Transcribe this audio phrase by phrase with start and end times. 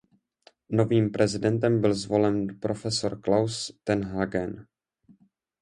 [0.69, 2.85] Novým prezidentem byl zvolen Prof.
[3.23, 4.67] Klaus ten Hagen.